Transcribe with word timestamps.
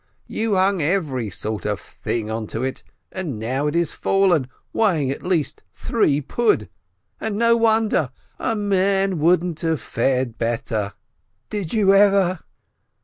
You 0.25 0.55
hung 0.55 0.81
every 0.81 1.29
sort 1.29 1.63
of 1.63 1.79
thing 1.79 2.31
onto 2.31 2.63
it, 2.63 2.81
and 3.11 3.37
now 3.37 3.67
it 3.67 3.75
is 3.75 3.91
fallen, 3.91 4.47
weighing 4.73 5.11
at 5.11 5.21
least 5.21 5.61
three 5.71 6.21
pud. 6.21 6.69
And 7.19 7.37
no 7.37 7.55
wonder! 7.55 8.09
A 8.39 8.55
man 8.55 9.19
wouldn't 9.19 9.59
have 9.59 9.79
fared 9.79 10.39
better. 10.39 10.93
Did 11.51 11.71
you 11.75 11.93
ever 11.93 12.39